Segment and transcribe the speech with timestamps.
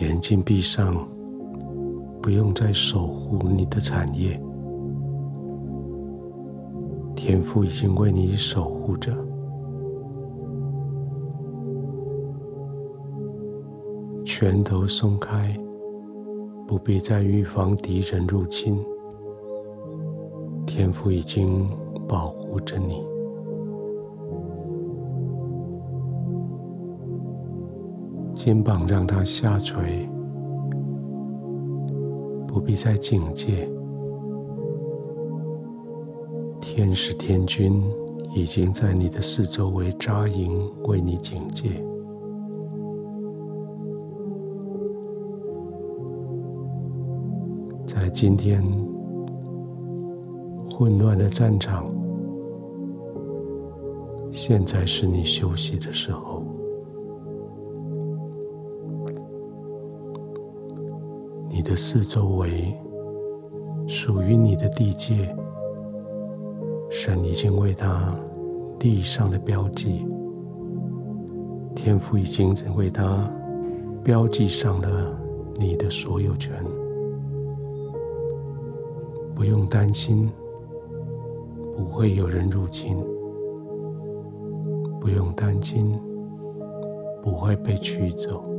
[0.00, 0.96] 眼睛闭上，
[2.22, 4.40] 不用再守护你的产业，
[7.14, 9.12] 天父已经为你守护着。
[14.24, 15.54] 拳头松开，
[16.66, 18.82] 不必再预防敌人入侵。
[20.64, 21.68] 天父已经
[22.08, 23.09] 保护着你。
[28.42, 30.08] 肩膀让它下垂，
[32.48, 33.70] 不必再警戒。
[36.58, 37.82] 天使天军
[38.34, 41.84] 已经在你的四周围扎营，为你警戒。
[47.86, 48.64] 在今天
[50.72, 51.94] 混乱的战场，
[54.32, 56.42] 现在是你休息的时候。
[61.60, 62.74] 你的四周围
[63.86, 65.36] 属于你的地界，
[66.88, 68.18] 神已经为他
[68.78, 70.06] 地上了标记，
[71.76, 73.30] 天父已经为他
[74.02, 75.14] 标记上了
[75.56, 76.64] 你的所有权，
[79.34, 80.30] 不用担心，
[81.76, 82.96] 不会有人入侵，
[84.98, 86.00] 不用担心，
[87.22, 88.49] 不会被取走。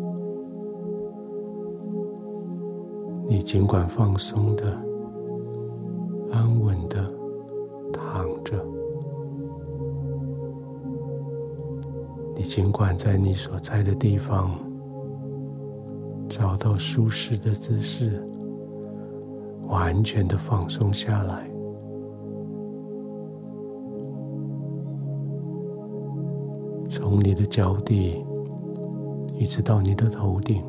[3.32, 4.78] 你尽管放松的、
[6.34, 7.08] 安稳的
[7.94, 8.62] 躺着。
[12.36, 14.52] 你尽管在你所在的地方
[16.28, 18.22] 找到舒适的姿势，
[19.70, 21.50] 完全的放松下来。
[26.90, 28.26] 从你的脚底
[29.40, 30.62] 一直到你的头顶。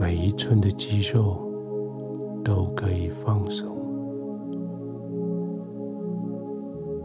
[0.00, 1.36] 每一寸的肌肉
[2.42, 3.68] 都可以放松，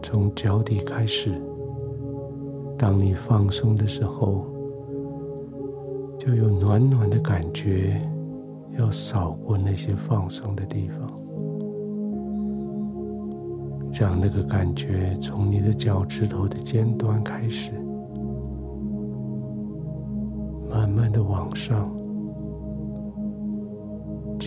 [0.01, 1.34] 从脚底开始。
[2.78, 4.45] 当你放松的时候，
[6.17, 8.01] 就有暖暖的感觉
[8.79, 11.11] 要扫过那些放松的地方，
[13.91, 17.73] 让那个感觉从你的脚趾头的尖端开始，
[20.69, 21.94] 慢慢的往上。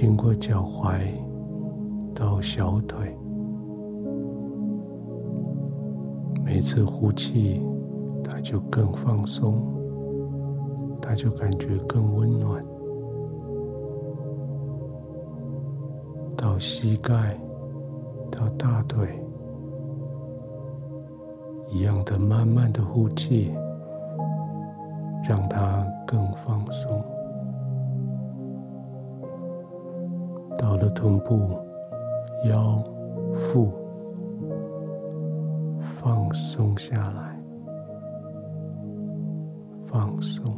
[0.01, 0.97] 经过脚踝
[2.15, 3.13] 到小腿，
[6.45, 7.61] 每次呼气，
[8.23, 9.61] 它就更放松，
[11.03, 12.65] 它就感觉更温暖。
[16.37, 17.37] 到膝盖，
[18.31, 19.21] 到大腿，
[21.73, 23.53] 一样的慢慢的呼气，
[25.29, 27.03] 让它更放松。
[30.79, 31.59] 到了臀部、
[32.45, 32.81] 腰、
[33.35, 33.69] 腹，
[35.81, 37.37] 放松下来，
[39.85, 40.55] 放松。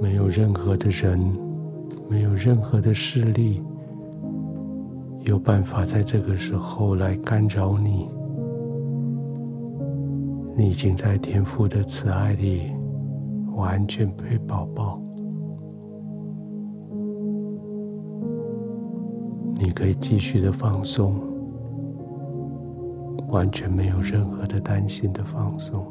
[0.00, 1.20] 没有任何的人，
[2.08, 3.62] 没有任何的势力，
[5.26, 8.08] 有办法在这个时候来干扰你。
[10.56, 12.72] 你已经在天父的慈爱里。
[13.54, 15.00] 完全被宝宝，
[19.54, 21.14] 你可以继续的放松，
[23.28, 25.84] 完全没有任何的担心的放松。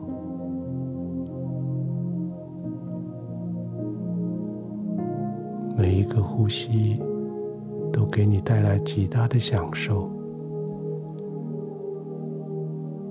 [5.77, 7.01] 每一个呼吸
[7.94, 10.09] 都给你带来极大的享受，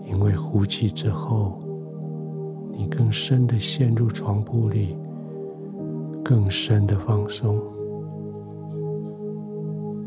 [0.07, 1.61] 因为呼气之后。
[2.81, 4.97] 你更深的陷入床铺里，
[6.25, 7.61] 更深的放松，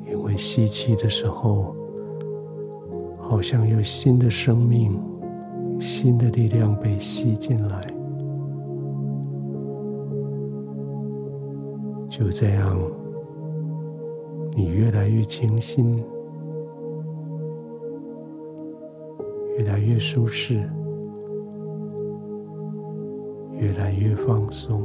[0.10, 1.76] 因为吸气的时候，
[3.20, 5.00] 好像有新的生命、
[5.80, 7.80] 新的力量被吸进来。
[12.10, 12.76] 就这样，
[14.54, 16.04] 你越来越清新，
[19.60, 20.68] 越来越舒适。
[23.64, 24.82] 越来越放松，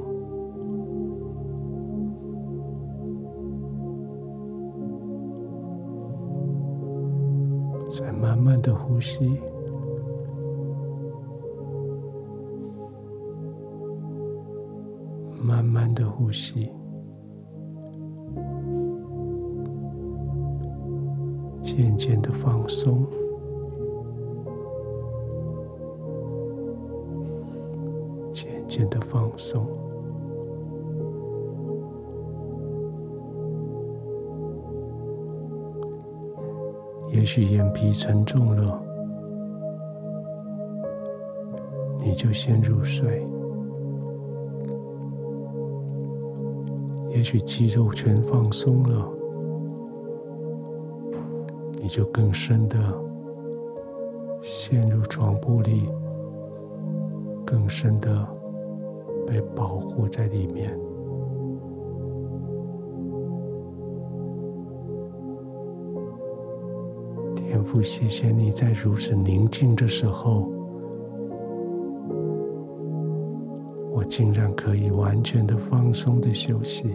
[7.91, 9.37] 再慢慢的呼吸，
[15.43, 16.71] 慢慢的呼吸，
[21.61, 23.05] 渐渐的放松，
[28.79, 29.67] 渐的放松。
[37.11, 38.81] 也许眼皮沉重了，
[41.99, 43.27] 你就先入睡；
[47.11, 49.09] 也许肌肉全放松了，
[51.83, 52.79] 你就更深的
[54.41, 55.91] 陷入床铺里，
[57.45, 58.38] 更深的
[59.29, 60.71] 被保护在里面。
[67.37, 70.49] 天父，谢谢你在如此宁静的时候，
[73.93, 76.95] 我竟然可以完全的放松的休息。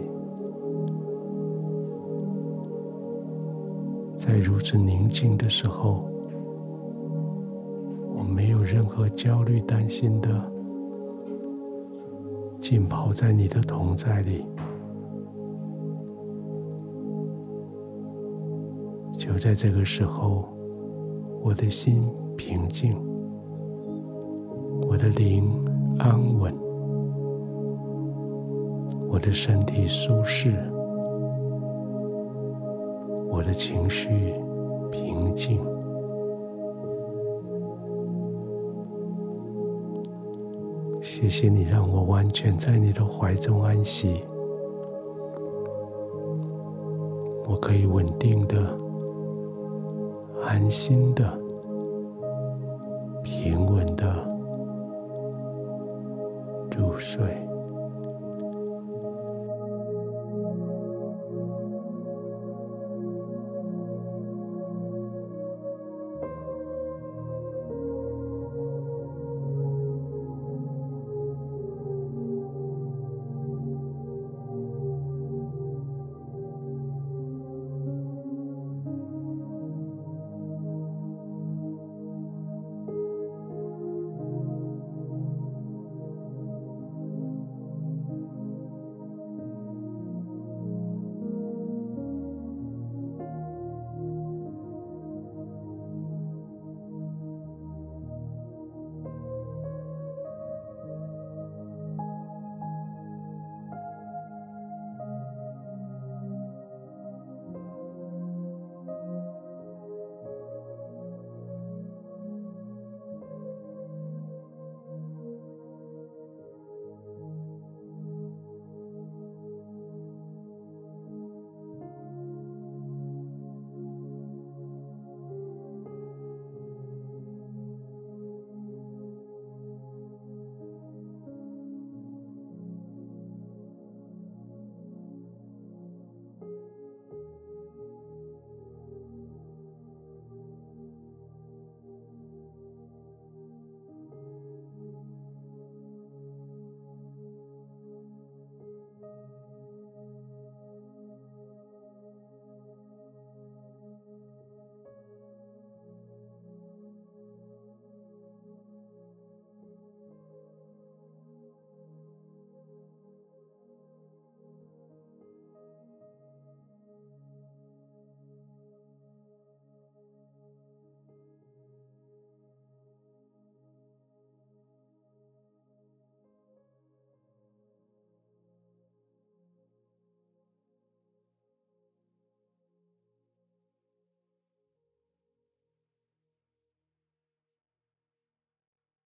[4.16, 6.08] 在如此宁静的时候，
[8.16, 10.52] 我没有任何焦虑、担心的，
[12.64, 14.42] 浸泡在你的同在里。
[19.18, 20.48] 就在这个时候，
[21.42, 22.96] 我的心平静，
[24.88, 25.46] 我的灵
[25.98, 26.54] 安稳，
[29.10, 30.54] 我的身体舒适，
[33.30, 34.34] 我的情绪
[34.90, 35.60] 平静。
[41.24, 44.22] 谢谢你让我完全在你的怀中安息，
[47.48, 48.78] 我可以稳定的。
[50.46, 51.24] 安心的、
[53.22, 54.22] 平稳的
[56.76, 57.43] 入睡。